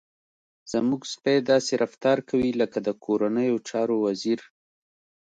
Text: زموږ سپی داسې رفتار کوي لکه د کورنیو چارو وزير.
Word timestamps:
زموږ 0.71 1.01
سپی 1.13 1.37
داسې 1.51 1.73
رفتار 1.83 2.17
کوي 2.29 2.51
لکه 2.61 2.77
د 2.87 2.89
کورنیو 3.03 3.55
چارو 3.69 3.95
وزير. 4.05 4.39